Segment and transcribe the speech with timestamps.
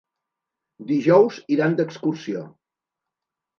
[0.91, 2.43] Dijous iran d'excursió.